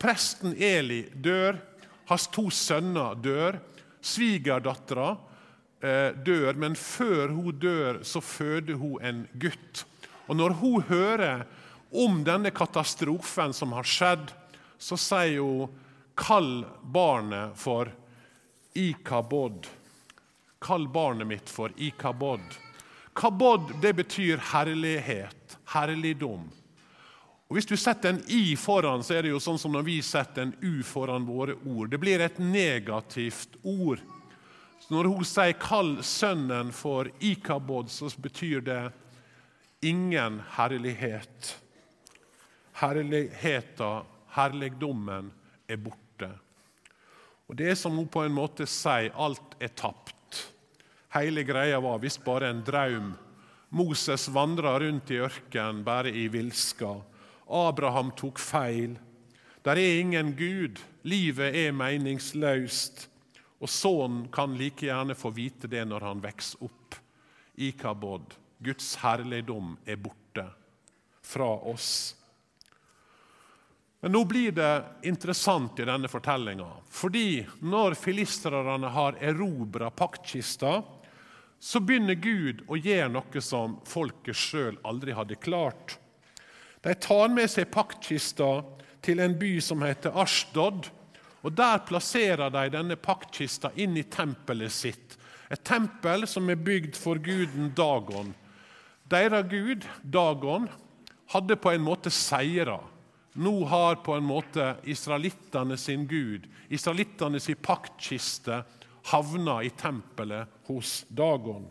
Presten 0.00 0.56
Eli 0.58 1.04
dør. 1.14 1.60
Hans 2.08 2.26
to 2.32 2.50
sønner 2.52 3.16
dør. 3.16 3.60
Svigerdattera 4.04 5.14
eh, 5.80 6.10
dør, 6.24 6.58
men 6.60 6.74
før 6.76 7.32
hun 7.32 7.56
dør, 7.56 8.02
så 8.04 8.20
føder 8.20 8.76
hun 8.76 9.00
en 9.00 9.22
gutt. 9.40 9.84
Og 10.28 10.36
Når 10.36 10.56
hun 10.60 10.82
hører 10.88 11.46
om 11.94 12.20
denne 12.26 12.50
katastrofen 12.52 13.54
som 13.56 13.72
har 13.76 13.88
skjedd, 13.88 14.32
så 14.76 14.98
sier 15.00 15.40
hun 15.40 15.72
'kall 16.14 16.64
barnet 16.82 17.58
for 17.58 17.92
Ikabod'. 18.74 19.66
Kall 20.58 20.88
barnet 20.88 21.26
mitt 21.26 21.50
for 21.50 21.72
Ikabod. 21.76 22.40
Kabod 23.14 23.72
det 23.82 23.92
betyr 23.94 24.36
herlighet, 24.36 25.58
herligdom. 25.64 26.50
Og 27.48 27.56
Hvis 27.58 27.66
du 27.66 27.76
setter 27.76 28.14
en 28.14 28.22
i 28.26 28.56
foran, 28.56 29.02
så 29.04 29.18
er 29.18 29.22
det 29.22 29.34
jo 29.34 29.42
sånn 29.42 29.60
som 29.60 29.74
når 29.74 29.84
vi 29.86 29.98
setter 30.02 30.46
en 30.46 30.54
u 30.62 30.82
foran 30.82 31.26
våre 31.28 31.54
ord. 31.66 31.90
Det 31.92 32.00
blir 32.00 32.22
et 32.24 32.38
negativt 32.40 33.58
ord. 33.62 34.00
Så 34.80 34.94
når 34.94 35.10
hun 35.12 35.24
sier 35.24 35.52
'kall 35.52 36.02
sønnen 36.02 36.72
for 36.72 37.10
Ikabod', 37.20 37.90
så 37.90 38.08
betyr 38.18 38.60
det 38.60 38.92
ingen 39.82 40.42
herlighet. 40.56 41.60
Herligheta, 42.72 44.04
herligdommen, 44.34 45.30
er 45.68 45.76
borte. 45.76 46.03
Og 47.48 47.56
Det 47.56 47.70
er 47.70 47.76
som 47.78 47.96
hun 47.96 48.08
på 48.08 48.24
en 48.24 48.34
måte 48.34 48.66
sier 48.66 49.12
alt 49.14 49.56
er 49.60 49.72
tapt. 49.76 50.40
Hele 51.14 51.44
greia 51.46 51.78
var 51.80 52.00
visst 52.02 52.24
bare 52.24 52.50
en 52.50 52.64
drøm. 52.64 53.12
Moses 53.74 54.28
vandra 54.32 54.78
rundt 54.80 55.10
i 55.10 55.20
ørkenen 55.22 55.84
bare 55.86 56.10
i 56.10 56.28
villska. 56.28 56.96
Abraham 57.46 58.10
tok 58.16 58.38
feil. 58.38 58.96
Der 59.64 59.78
er 59.78 60.00
ingen 60.00 60.34
Gud. 60.36 60.80
Livet 61.04 61.54
er 61.54 61.76
meningsløst. 61.76 63.08
Og 63.60 63.70
sønnen 63.70 64.26
kan 64.32 64.56
like 64.58 64.86
gjerne 64.86 65.16
få 65.16 65.30
vite 65.34 65.70
det 65.70 65.84
når 65.88 66.08
han 66.08 66.22
vokser 66.24 66.66
opp. 66.66 66.98
Ikabod, 67.54 68.34
Guds 68.58 68.94
herligdom, 69.00 69.76
er 69.86 69.96
borte 69.96 70.48
fra 71.22 71.48
oss. 71.70 72.16
Men 74.04 74.12
nå 74.12 74.20
blir 74.28 74.52
det 74.52 74.84
interessant 75.02 75.78
i 75.80 75.84
denne 75.88 76.08
fortellinga. 76.12 76.66
Fordi 76.92 77.46
når 77.64 77.94
filistrerne 77.96 78.90
har 78.92 79.16
erobra 79.16 79.88
paktkista, 79.90 80.82
så 81.56 81.80
begynner 81.80 82.18
Gud 82.20 82.60
å 82.68 82.76
gjøre 82.76 83.08
noe 83.14 83.40
som 83.40 83.78
folket 83.88 84.36
sjøl 84.36 84.76
aldri 84.84 85.16
hadde 85.16 85.40
klart. 85.40 85.96
De 86.84 86.92
tar 87.00 87.32
med 87.32 87.48
seg 87.48 87.72
paktkista 87.72 88.50
til 89.00 89.24
en 89.24 89.38
by 89.40 89.56
som 89.64 89.80
heter 89.88 90.20
Ashdod. 90.20 90.92
og 91.40 91.56
Der 91.56 91.80
plasserer 91.88 92.52
de 92.52 92.68
denne 92.76 93.00
paktkista 93.00 93.72
inn 93.72 93.96
i 93.96 94.04
tempelet 94.04 94.80
sitt. 94.84 95.16
Et 95.48 95.64
tempel 95.64 96.28
som 96.28 96.52
er 96.52 96.60
bygd 96.60 97.00
for 97.00 97.16
guden 97.16 97.72
Dagon. 97.72 98.34
Deres 99.08 99.48
gud, 99.48 99.88
Dagon, 100.02 100.68
hadde 101.32 101.56
på 101.56 101.72
en 101.72 101.88
måte 101.88 102.12
seira. 102.12 102.82
Nå 103.34 103.64
har 103.66 103.96
på 104.06 104.14
en 104.14 104.26
måte 104.26 104.76
israelittene 104.86 105.76
sin 105.80 106.06
gud, 106.06 106.46
israelittene 106.70 107.40
sin 107.42 107.58
paktkiste, 107.58 108.60
havna 109.10 109.58
i 109.66 109.72
tempelet 109.74 110.50
hos 110.68 111.02
Dagon. 111.08 111.66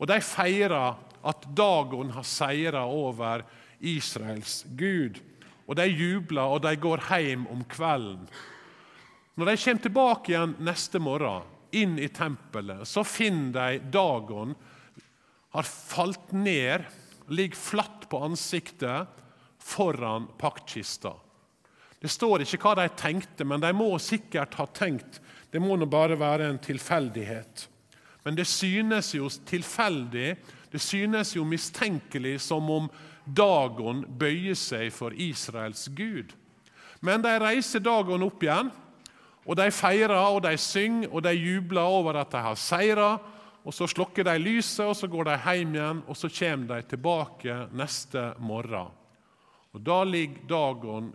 Og 0.00 0.08
De 0.08 0.16
feirer 0.24 0.96
at 1.22 1.44
Dagon 1.54 2.10
har 2.16 2.26
seira 2.26 2.86
over 2.88 3.44
Israels 3.78 4.62
Gud. 4.74 5.20
Og 5.68 5.76
De 5.76 5.86
jubler, 5.86 6.56
og 6.56 6.64
de 6.64 6.72
går 6.76 7.04
hjem 7.10 7.46
om 7.52 7.62
kvelden. 7.68 8.24
Når 9.36 9.48
de 9.48 9.56
kommer 9.62 9.82
tilbake 9.86 10.32
igjen 10.32 10.56
neste 10.60 11.00
morgen, 11.00 11.46
inn 11.72 11.94
i 11.96 12.08
tempelet, 12.12 12.84
så 12.88 13.04
finner 13.04 13.52
de 13.78 13.92
Dagon 13.92 14.52
har 15.52 15.68
falt 15.68 16.32
ned, 16.36 16.84
ligger 17.32 17.56
flatt 17.56 18.08
på 18.12 18.20
ansiktet 18.26 19.08
foran 19.62 20.26
paktkista. 20.38 21.14
Det 22.02 22.10
står 22.10 22.42
ikke 22.42 22.58
hva 22.64 22.74
de 22.80 22.88
tenkte, 22.98 23.46
men 23.46 23.62
de 23.62 23.70
må 23.76 23.92
sikkert 24.02 24.56
ha 24.58 24.66
tenkt 24.74 25.20
det 25.52 25.60
må 25.60 25.76
nå 25.76 25.86
bare 25.86 26.16
være 26.16 26.48
en 26.48 26.58
tilfeldighet. 26.58 27.66
Men 28.24 28.36
det 28.38 28.46
synes 28.48 29.10
jo 29.14 29.28
tilfeldig, 29.28 30.36
det 30.72 30.80
synes 30.80 31.34
jo 31.36 31.44
mistenkelig 31.44 32.38
som 32.40 32.70
om 32.72 32.86
Dagon 33.22 34.00
bøyer 34.18 34.56
seg 34.58 34.88
for 34.94 35.14
Israels 35.14 35.84
Gud. 35.94 36.32
Men 37.04 37.22
de 37.22 37.34
reiser 37.42 37.84
Dagon 37.84 38.24
opp 38.24 38.42
igjen, 38.42 38.72
og 39.42 39.58
de 39.58 39.68
feirer 39.74 40.16
og 40.16 40.40
de 40.46 40.54
synger 40.58 41.12
og 41.12 41.22
de 41.26 41.34
jubler 41.36 41.82
over 41.82 42.22
at 42.22 42.32
de 42.32 42.42
har 42.46 42.56
seira. 42.56 43.12
Og 43.62 43.74
Så 43.74 43.86
slukker 43.86 44.24
de 44.24 44.38
lyset, 44.38 44.86
og 44.86 44.96
så 44.96 45.06
går 45.06 45.24
de 45.24 45.36
hjem 45.36 45.74
igjen, 45.76 46.02
og 46.08 46.16
så 46.16 46.28
kommer 46.32 46.74
de 46.74 46.88
tilbake 46.88 47.68
neste 47.70 48.32
morgen. 48.38 49.01
Og 49.72 49.80
Da 49.80 50.02
ligger 50.04 50.48
Dagon 50.48 51.12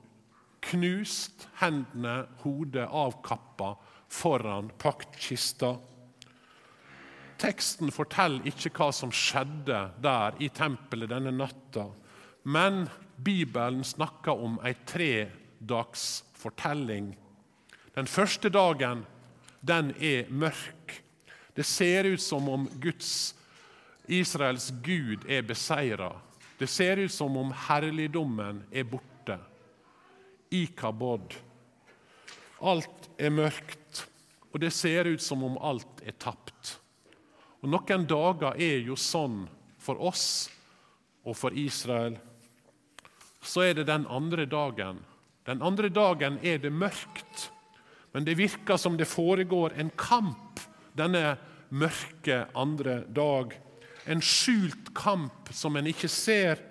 knust, 0.67 1.47
hendene, 1.61 2.25
hodet 2.41 2.87
avkappa 2.89 3.75
foran 4.09 4.71
paktkista. 4.81 5.75
Teksten 7.37 7.93
forteller 7.93 8.47
ikke 8.49 8.71
hva 8.73 8.89
som 8.95 9.13
skjedde 9.13 9.81
der 10.01 10.39
i 10.41 10.49
tempelet 10.49 11.11
denne 11.11 11.33
natta, 11.35 11.85
men 12.49 12.87
Bibelen 13.17 13.83
snakker 13.85 14.41
om 14.41 14.57
ei 14.65 14.73
tredags 14.89 16.23
fortelling. 16.37 17.11
Den 17.93 18.09
første 18.09 18.49
dagen 18.49 19.05
den 19.61 19.91
er 20.01 20.29
mørk. 20.29 21.03
Det 21.53 21.65
ser 21.65 22.05
ut 22.05 22.21
som 22.21 22.49
om 22.49 22.67
Guds, 22.81 23.35
Israels 24.07 24.71
Gud 24.85 25.25
er 25.29 25.41
beseira. 25.41 26.13
Det 26.57 26.67
ser 26.67 26.97
ut 26.97 27.11
som 27.11 27.37
om 27.37 27.53
herligdommen 27.53 28.63
er 28.71 28.83
borte. 28.83 29.37
I 30.49 30.65
kabod. 30.67 31.35
Alt 32.59 33.09
er 33.19 33.29
mørkt, 33.29 34.05
og 34.53 34.61
det 34.63 34.71
ser 34.73 35.05
ut 35.11 35.21
som 35.21 35.43
om 35.43 35.57
alt 35.61 36.01
er 36.01 36.15
tapt. 36.17 36.77
Og 37.61 37.69
Noen 37.69 38.07
dager 38.09 38.57
er 38.57 38.79
jo 38.85 38.95
sånn 38.97 39.43
for 39.81 40.01
oss 40.01 40.47
og 41.27 41.35
for 41.37 41.53
Israel. 41.53 42.17
Så 43.41 43.67
er 43.67 43.77
det 43.77 43.87
den 43.89 44.07
andre 44.09 44.47
dagen. 44.49 45.03
Den 45.45 45.61
andre 45.63 45.89
dagen 45.93 46.39
er 46.43 46.57
det 46.59 46.73
mørkt, 46.73 47.51
men 48.11 48.25
det 48.25 48.37
virker 48.39 48.79
som 48.81 48.97
det 48.97 49.07
foregår 49.07 49.77
en 49.77 49.91
kamp 49.95 50.59
denne 50.97 51.37
mørke 51.69 52.45
andre 52.57 53.01
dag. 53.13 53.53
En 54.07 54.23
skjult 54.23 54.93
kamp 54.95 55.51
som 55.51 55.75
en 55.75 55.87
ikke 55.89 56.09
ser. 56.11 56.61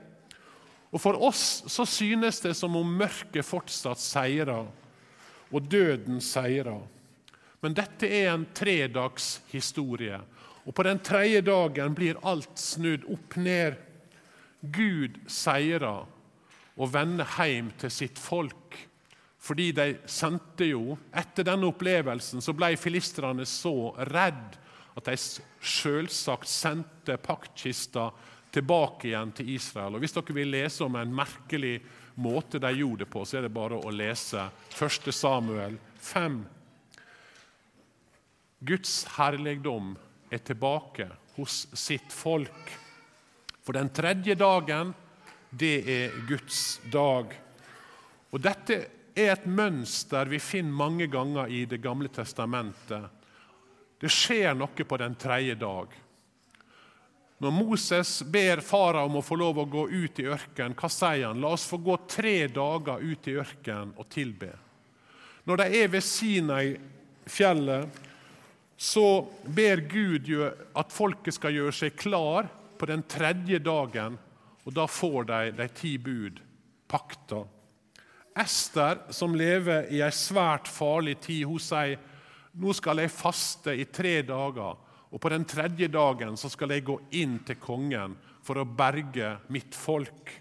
Og 0.91 1.01
For 1.03 1.19
oss 1.29 1.65
så 1.69 1.85
synes 1.89 2.41
det 2.41 2.55
som 2.57 2.77
om 2.79 2.97
mørket 2.99 3.45
fortsatt 3.45 4.01
seirer, 4.01 4.69
og 5.53 5.69
døden 5.71 6.21
seirer. 6.25 6.81
Men 7.61 7.77
dette 7.77 8.09
er 8.09 8.33
en 8.33 8.47
tredags 8.57 9.41
historie. 9.53 10.19
Og 10.67 10.75
på 10.75 10.85
den 10.87 10.99
tredje 11.05 11.45
dagen 11.47 11.95
blir 11.95 12.19
alt 12.27 12.59
snudd 12.59 13.07
opp 13.13 13.37
ned. 13.39 13.77
Gud 14.61 15.21
seirer 15.31 16.07
og 16.77 16.93
vender 16.93 17.29
hjem 17.39 17.71
til 17.81 17.93
sitt 17.93 18.19
folk. 18.21 18.77
Fordi 19.47 19.71
de 19.77 19.87
sendte 20.11 20.67
jo 20.67 20.97
Etter 21.15 21.47
denne 21.47 21.69
opplevelsen 21.71 22.43
så 22.43 22.55
ble 22.57 22.73
filistrene 22.81 23.47
så 23.47 23.93
redd 24.11 24.57
at 24.97 25.11
de 25.11 25.17
selvsagt 25.17 26.49
sendte 26.49 27.19
paktkista 27.21 28.09
tilbake 28.55 29.11
igjen 29.11 29.33
til 29.37 29.51
Israel. 29.57 29.97
Og 29.97 30.05
Hvis 30.05 30.17
dere 30.17 30.37
vil 30.37 30.55
lese 30.55 30.85
om 30.87 30.97
en 30.97 31.15
merkelig 31.15 31.79
måte 32.17 32.61
de 32.63 32.73
gjorde 32.79 33.05
det 33.05 33.11
på, 33.13 33.25
så 33.25 33.39
er 33.39 33.47
det 33.47 33.55
bare 33.55 33.77
å 33.77 33.93
lese 33.93 34.49
1. 34.73 35.13
Samuel 35.13 35.77
5. 36.01 36.41
Guds 38.67 38.95
herligdom 39.19 39.93
er 40.33 40.41
tilbake 40.41 41.11
hos 41.37 41.67
sitt 41.77 42.13
folk. 42.13 42.73
For 43.61 43.77
den 43.77 43.91
tredje 43.93 44.35
dagen, 44.39 44.95
det 45.51 45.77
er 45.91 46.17
Guds 46.29 46.81
dag. 46.93 47.35
Og 48.33 48.41
Dette 48.43 48.79
er 49.17 49.35
et 49.35 49.47
mønster 49.49 50.29
vi 50.29 50.41
finner 50.43 50.73
mange 50.77 51.07
ganger 51.13 51.53
i 51.53 51.65
Det 51.69 51.83
gamle 51.85 52.09
testamentet. 52.09 53.13
Det 54.01 54.11
skjer 54.13 54.55
noe 54.57 54.85
på 54.85 54.99
den 55.01 55.15
tredje 55.17 55.55
dag. 55.61 55.95
Når 57.39 57.53
Moses 57.53 58.23
ber 58.23 58.63
fara 58.65 59.03
om 59.05 59.19
å 59.19 59.25
få 59.25 59.37
lov 59.37 59.59
å 59.61 59.69
gå 59.69 59.89
ut 59.93 60.21
i 60.21 60.29
ørkenen, 60.33 60.77
hva 60.77 60.89
sier 60.89 61.27
han? 61.29 61.41
La 61.41 61.53
oss 61.53 61.67
få 61.69 61.77
gå 61.85 61.97
tre 62.09 62.47
dager 62.49 63.03
ut 63.05 63.29
i 63.29 63.37
ørkenen 63.37 63.93
og 63.97 64.09
tilbe. 64.13 64.55
Når 65.45 65.61
de 65.61 65.67
er 65.83 65.91
ved 65.93 66.05
Sinai-fjellet, 66.05 68.01
så 68.77 69.05
ber 69.45 69.85
Gud 69.89 70.33
at 70.77 70.93
folket 70.93 71.37
skal 71.37 71.55
gjøre 71.57 71.77
seg 71.77 71.97
klar 71.97 72.49
på 72.77 72.89
den 72.89 73.05
tredje 73.09 73.61
dagen, 73.65 74.17
og 74.65 74.75
da 74.77 74.89
får 74.89 75.29
de 75.29 75.53
de 75.61 75.69
ti 75.77 75.95
bud, 76.03 76.41
pakta. 76.89 77.45
Ester, 78.37 79.01
som 79.13 79.37
lever 79.37 79.89
i 79.93 80.03
ei 80.05 80.13
svært 80.13 80.69
farlig 80.69 81.17
tid, 81.25 81.47
hun 81.49 81.63
sier 81.63 81.97
nå 82.57 82.73
skal 82.77 83.03
jeg 83.03 83.13
faste 83.13 83.75
i 83.77 83.87
tre 83.93 84.21
dager, 84.27 84.77
og 85.13 85.21
på 85.23 85.31
den 85.33 85.45
tredje 85.49 85.89
dagen 85.93 86.37
så 86.41 86.51
skal 86.53 86.75
jeg 86.75 86.87
gå 86.89 86.97
inn 87.17 87.39
til 87.47 87.59
kongen 87.63 88.17
for 88.45 88.61
å 88.61 88.69
berge 88.69 89.37
mitt 89.53 89.77
folk. 89.77 90.33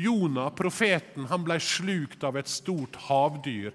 Jonah, 0.00 0.50
profeten, 0.56 1.26
han 1.28 1.44
ble 1.44 1.58
slukt 1.60 2.24
av 2.24 2.38
et 2.40 2.48
stort 2.48 2.96
havdyr. 3.08 3.74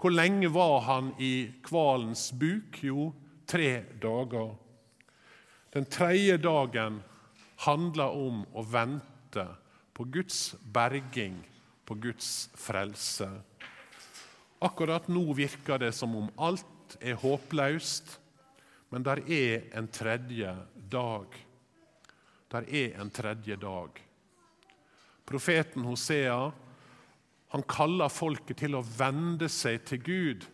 Hvor 0.00 0.12
lenge 0.14 0.48
var 0.50 0.80
han 0.88 1.12
i 1.20 1.50
hvalens 1.68 2.30
buk? 2.34 2.80
Jo, 2.82 3.10
tre 3.46 3.84
dager. 4.02 4.54
Den 5.70 5.86
tredje 5.86 6.40
dagen 6.40 6.98
handler 7.66 8.16
om 8.16 8.42
å 8.56 8.64
vente 8.66 9.44
på 9.94 10.08
Guds 10.10 10.56
berging, 10.72 11.36
på 11.84 11.94
Guds 12.00 12.48
frelse. 12.58 13.28
Akkurat 14.60 15.06
nå 15.12 15.22
virker 15.36 15.78
det 15.80 15.92
som 15.96 16.16
om 16.16 16.32
alt 16.40 16.79
er 17.00 17.18
håpløst, 17.20 18.16
men 18.90 19.04
der 19.06 19.22
er 19.30 19.68
en 19.78 19.88
tredje 19.88 20.54
dag. 20.90 21.36
Der 22.50 22.66
er 22.66 23.00
en 23.00 23.10
tredje 23.10 23.56
dag. 23.56 24.00
Profeten 25.26 25.86
Hosea 25.86 26.50
han 27.50 27.62
kaller 27.66 28.10
folket 28.10 28.60
til 28.62 28.76
å 28.78 28.82
vende 28.82 29.48
seg 29.50 29.82
til 29.86 30.02
Gud. 30.06 30.46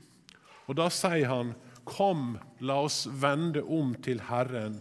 Og 0.66 0.76
Da 0.76 0.88
sier 0.88 1.28
han, 1.28 1.54
'Kom, 1.84 2.38
la 2.60 2.80
oss 2.82 3.06
vende 3.06 3.62
om 3.62 3.94
til 3.94 4.20
Herren.' 4.20 4.80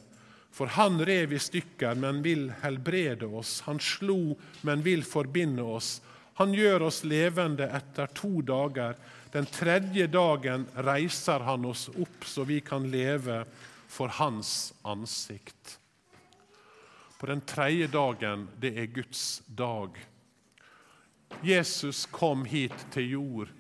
For 0.55 0.67
han 0.67 1.05
rev 1.05 1.33
i 1.33 1.39
stykker, 1.39 1.95
men 1.95 2.21
vil 2.23 2.49
helbrede 2.61 3.27
oss. 3.27 3.59
Han 3.67 3.79
slo, 3.79 4.37
men 4.63 4.81
vil 4.81 5.03
forbinde 5.03 5.61
oss. 5.61 6.01
Han 6.39 6.53
gjør 6.53 6.87
oss 6.87 7.03
levende 7.03 7.67
etter 7.67 8.07
to 8.15 8.41
dager. 8.41 8.95
Den 9.35 9.45
tredje 9.45 10.07
dagen 10.07 10.67
reiser 10.75 11.39
han 11.39 11.65
oss 11.65 11.89
opp, 11.89 12.23
så 12.23 12.43
vi 12.47 12.61
kan 12.61 12.85
leve 12.87 13.41
for 13.87 14.07
hans 14.07 14.73
ansikt. 14.81 15.79
På 17.19 17.25
den 17.25 17.41
tredje 17.41 17.87
dagen, 17.91 18.45
det 18.59 18.71
er 18.79 18.85
Guds 18.85 19.41
dag. 19.47 19.89
Jesus 21.43 22.05
kom 22.05 22.45
hit 22.45 22.85
til 22.93 23.09
jord. 23.11 23.51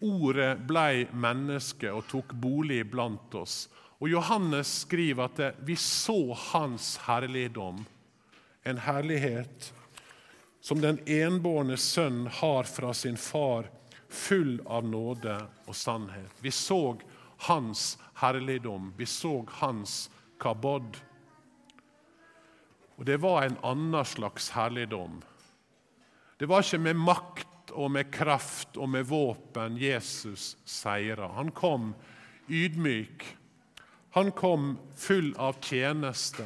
Ordet 0.00 0.56
blei 0.66 1.04
menneske 1.14 1.92
og 1.94 2.08
tok 2.10 2.34
bolig 2.34 2.80
blant 2.90 3.36
oss. 3.38 3.68
Og 4.02 4.10
Johannes 4.10 4.72
skriver 4.88 5.30
at 5.30 5.60
vi 5.62 5.76
så 5.78 6.34
hans 6.48 6.96
herligdom, 7.04 7.84
en 8.66 8.82
herlighet 8.88 9.70
som 10.58 10.82
den 10.82 10.98
enbårne 11.06 11.78
sønn 11.78 12.26
har 12.26 12.66
fra 12.66 12.90
sin 12.90 13.16
far, 13.16 13.70
full 14.12 14.60
av 14.66 14.84
nåde 14.84 15.38
og 15.66 15.76
sannhet. 15.76 16.32
Vi 16.44 16.52
så 16.54 16.98
hans 17.48 17.96
herligdom, 18.20 18.92
vi 18.96 19.08
så 19.08 19.40
hans 19.60 20.10
kabod. 20.40 21.00
Og 22.96 23.06
det 23.08 23.18
var 23.22 23.42
en 23.42 23.58
annen 23.66 24.06
slags 24.06 24.52
herligdom. 24.54 25.22
Det 26.38 26.46
var 26.50 26.62
ikke 26.62 26.82
med 26.84 26.98
makt 27.00 27.72
og 27.72 27.90
med 27.94 28.10
kraft 28.12 28.76
og 28.76 28.90
med 28.92 29.08
våpen 29.08 29.78
Jesus 29.80 30.56
seira. 30.68 31.30
Han 31.38 31.54
kom 31.56 31.94
ydmyk 32.50 33.24
han 34.14 34.32
kom 34.32 34.78
full 34.96 35.34
av 35.38 35.56
tjeneste. 35.60 36.44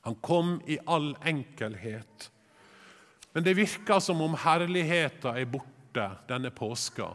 Han 0.00 0.14
kom 0.14 0.62
i 0.66 0.78
all 0.86 1.16
enkelhet. 1.24 2.30
Men 3.32 3.44
det 3.44 3.54
virker 3.54 4.00
som 4.00 4.20
om 4.24 4.36
herligheten 4.40 5.36
er 5.36 5.50
borte 5.52 5.71
denne 6.28 6.50
påska. 6.54 7.12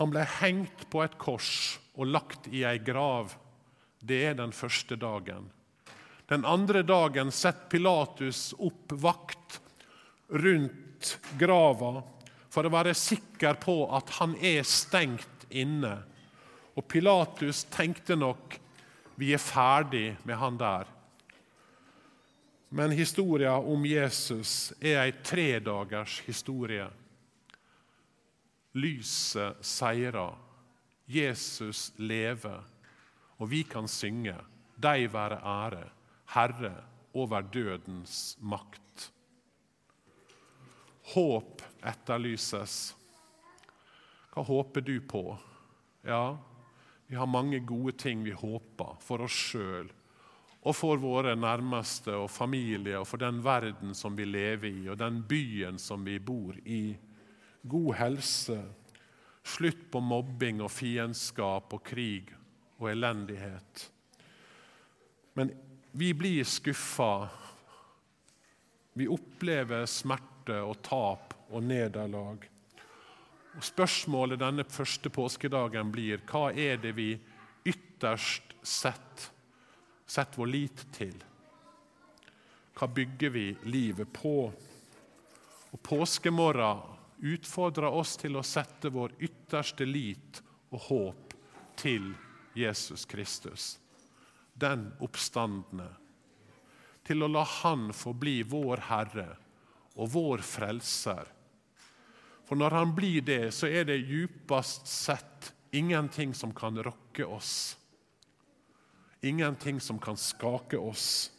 Han 0.00 0.10
ble 0.10 0.24
hengt 0.40 0.86
på 0.90 1.04
et 1.04 1.18
kors 1.18 1.78
og 1.94 2.10
lagt 2.10 2.48
i 2.50 2.64
ei 2.66 2.80
grav. 2.82 3.36
Det 4.00 4.20
er 4.30 4.38
den 4.38 4.52
første 4.52 4.98
dagen. 5.00 5.50
Den 6.28 6.44
andre 6.48 6.82
dagen 6.82 7.30
setter 7.32 7.68
Pilatus 7.70 8.54
opp 8.58 8.92
vakt 9.00 9.60
rundt 10.34 11.14
grava 11.38 12.00
for 12.50 12.66
å 12.66 12.72
være 12.72 12.96
sikker 12.96 13.60
på 13.62 13.76
at 13.94 14.16
han 14.18 14.34
er 14.40 14.64
stengt 14.66 15.46
inne 15.54 15.98
og 16.74 16.86
Pilatus 16.90 17.64
tenkte 17.70 18.16
nok 18.18 18.58
vi 19.18 19.30
er 19.34 19.42
ferdig 19.42 20.16
med 20.26 20.38
han 20.40 20.56
der. 20.58 20.88
Men 22.74 22.90
historia 22.90 23.52
om 23.56 23.84
Jesus 23.86 24.72
er 24.80 24.96
ei 25.04 25.12
tredagers 25.22 26.16
historie. 26.26 26.88
Lyset 28.74 29.60
seirer. 29.62 30.34
Jesus 31.06 31.92
lever. 32.02 32.66
Og 33.38 33.52
vi 33.52 33.62
kan 33.62 33.86
synge 33.86 34.34
Deg 34.74 35.06
være 35.14 35.38
ære, 35.38 35.84
Herre 36.34 36.74
over 37.14 37.46
dødens 37.46 38.34
makt. 38.42 39.10
Håp 41.14 41.62
etterlyses. 41.78 42.78
Hva 44.34 44.42
håper 44.50 44.82
du 44.82 44.96
på? 44.98 45.28
Ja, 46.02 46.34
vi 47.06 47.22
har 47.22 47.30
mange 47.30 47.62
gode 47.62 47.94
ting 48.02 48.26
vi 48.26 48.34
håper 48.34 48.98
for 48.98 49.22
oss 49.22 49.44
sjøl 49.52 49.94
og 50.64 50.72
for 50.72 51.00
våre 51.00 51.34
nærmeste 51.36 52.14
og 52.16 52.30
familie 52.32 52.96
og 52.96 53.08
for 53.08 53.20
den 53.20 53.42
verden 53.44 53.92
som 53.96 54.16
vi 54.16 54.24
lever 54.24 54.70
i, 54.70 54.86
og 54.88 54.96
den 55.00 55.20
byen 55.28 55.78
som 55.80 56.04
vi 56.06 56.16
bor 56.18 56.56
i. 56.64 56.96
God 57.62 57.94
helse, 57.98 58.56
slutt 59.44 59.90
på 59.92 60.00
mobbing 60.00 60.62
og 60.64 60.72
fiendskap 60.72 61.76
og 61.76 61.84
krig 61.84 62.32
og 62.80 62.88
elendighet. 62.94 63.84
Men 65.36 65.52
vi 65.92 66.14
blir 66.16 66.48
skuffa. 66.48 67.28
Vi 68.96 69.08
opplever 69.10 69.84
smerte 69.90 70.62
og 70.64 70.80
tap 70.86 71.36
og 71.50 71.62
nederlag. 71.66 72.48
Og 73.54 73.62
Spørsmålet 73.68 74.40
denne 74.40 74.64
første 74.64 75.12
påskedagen 75.12 75.92
blir 75.92 76.24
hva 76.30 76.48
er 76.56 76.80
det 76.80 76.96
vi 76.96 77.12
ytterst 77.68 78.56
sett 78.64 79.28
setter 80.06 80.40
vår 80.40 80.50
lit 80.52 80.84
til? 80.94 81.14
Hva 82.74 82.88
bygger 82.90 83.30
vi 83.34 83.44
livet 83.70 84.12
på? 84.12 84.50
Og 85.70 85.82
Påskemorgen 85.82 86.82
utfordrer 87.24 87.94
oss 87.94 88.16
til 88.20 88.36
å 88.36 88.46
sette 88.46 88.90
vår 88.94 89.14
ytterste 89.22 89.86
lit 89.86 90.42
og 90.74 90.80
håp 90.88 91.36
til 91.78 92.10
Jesus 92.54 93.06
Kristus, 93.10 93.78
den 94.54 94.90
oppstandende. 95.02 95.90
Til 97.04 97.22
å 97.22 97.28
la 97.28 97.44
Han 97.60 97.90
få 97.92 98.14
bli 98.16 98.42
vår 98.48 98.86
Herre 98.88 99.30
og 99.94 100.12
vår 100.14 100.44
Frelser 100.46 101.34
for 102.44 102.60
når 102.60 102.76
han 102.76 102.92
blir 102.94 103.24
det, 103.24 103.52
så 103.56 103.68
er 103.68 103.86
det 103.88 104.04
djupest 104.04 104.88
sett 104.88 105.52
ingenting 105.74 106.34
som 106.36 106.52
kan 106.54 106.76
rokke 106.82 107.24
oss. 107.24 107.76
Ingenting 109.24 109.80
som 109.80 109.98
kan 109.98 110.16
skake 110.16 110.78
oss. 110.78 111.30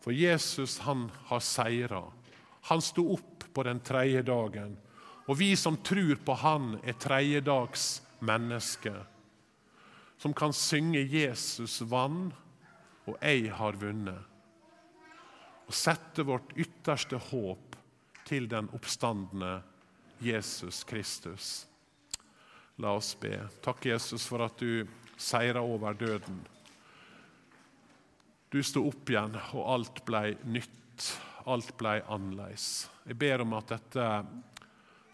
For 0.00 0.12
Jesus 0.12 0.78
han 0.82 1.10
har 1.30 1.40
seira. 1.40 2.02
Han 2.62 2.82
sto 2.82 3.04
opp 3.14 3.44
på 3.54 3.62
den 3.62 3.80
tredje 3.80 4.22
dagen. 4.26 4.74
Og 5.28 5.38
vi 5.38 5.52
som 5.56 5.76
tror 5.76 6.16
på 6.24 6.34
Han, 6.34 6.78
er 6.82 6.96
tredjedags 6.98 8.02
mennesker. 8.18 9.04
Som 10.18 10.34
kan 10.34 10.52
synge 10.52 10.98
'Jesus 10.98 11.80
vann, 11.80 12.32
og 13.06 13.16
jeg 13.22 13.52
har 13.52 13.72
vunnet'. 13.72 14.26
Og 15.66 15.74
sette 15.74 16.22
vårt 16.22 16.52
ytterste 16.56 17.16
håp 17.16 17.76
til 18.24 18.50
den 18.50 18.68
oppstandende 18.72 19.62
Jesus 20.20 20.84
Kristus. 20.84 21.66
La 22.78 22.96
oss 22.96 23.14
be. 23.14 23.48
Takk, 23.62 23.86
Jesus, 23.86 24.26
for 24.26 24.44
at 24.44 24.58
du 24.58 24.86
seira 25.16 25.60
over 25.60 25.92
døden. 25.92 26.46
Du 28.48 28.62
sto 28.64 28.86
opp 28.88 29.10
igjen, 29.10 29.34
og 29.52 29.64
alt 29.74 30.04
ble 30.08 30.22
nytt. 30.48 31.08
Alt 31.48 31.74
ble 31.80 31.98
annerledes. 32.08 32.88
Jeg 33.08 33.16
ber 33.20 33.44
om 33.44 33.54
at 33.56 33.70
dette 33.72 34.06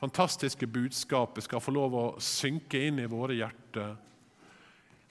fantastiske 0.01 0.67
budskapet 0.67 1.47
skal 1.47 1.63
få 1.63 1.75
lov 1.75 1.95
å 1.99 2.05
synke 2.23 2.81
inn 2.89 2.99
i 3.03 3.11
våre 3.11 3.37
hjerter. 3.39 3.95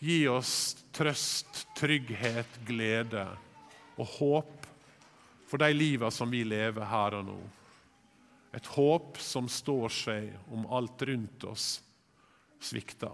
Gi 0.04 0.20
oss 0.28 0.54
trøst, 0.96 1.64
trygghet, 1.80 2.60
glede 2.68 3.24
og 3.96 4.16
håp 4.18 4.68
for 5.48 5.64
de 5.64 5.70
liva 5.76 6.10
som 6.12 6.32
vi 6.32 6.44
lever 6.48 6.88
her 6.90 7.20
og 7.20 7.28
nå. 7.30 7.40
Et 8.54 8.72
håp 8.76 9.18
som 9.22 9.48
står 9.50 9.94
seg 9.94 10.54
om 10.54 10.68
alt 10.74 11.02
rundt 11.08 11.48
oss 11.50 11.68
svikter. 12.64 13.14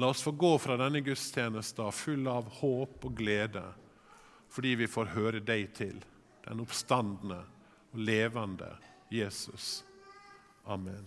La 0.00 0.06
oss 0.06 0.22
få 0.22 0.30
gå 0.30 0.58
fra 0.58 0.76
denne 0.80 1.00
gudstjenesten 1.04 1.92
full 1.92 2.28
av 2.32 2.46
håp 2.62 3.04
og 3.04 3.18
glede, 3.18 3.60
fordi 4.48 4.74
vi 4.80 4.86
får 4.88 5.10
høre 5.12 5.40
deg 5.44 5.74
til, 5.76 6.00
den 6.46 6.60
oppstandende 6.64 7.44
og 7.92 8.00
levende 8.08 8.70
Jesus. 9.12 9.84
Amen. 10.64 11.04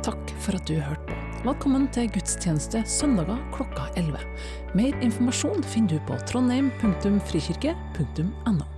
Takk 0.00 0.32
for 0.40 0.56
at 0.56 0.64
du 0.70 0.80
hørte 0.80 1.12
på. 1.12 1.16
Velkommen 1.50 1.84
til 1.92 2.08
gudstjeneste 2.16 2.80
søndager 2.88 3.36
klokka 3.52 3.92
11. 4.00 4.16
Mer 4.78 4.94
informasjon 5.04 5.60
finner 5.68 5.98
du 5.98 6.00
på 6.08 6.16
trondheim.frikirke.no. 6.32 8.71